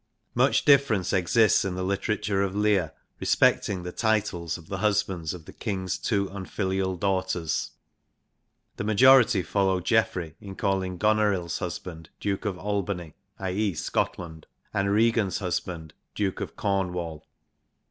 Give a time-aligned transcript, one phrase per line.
[0.33, 5.45] Much difference exists in the literature of Lear respecting the titles of the husbands of
[5.45, 7.73] the King's two unfilial daughters.
[8.77, 13.47] The majority follow Geoffrey in calling Goneril's husband Duke of Albany (/.
[13.47, 13.75] e.
[13.75, 17.27] Scotland), and Regan's husband, Duke of Cornwall.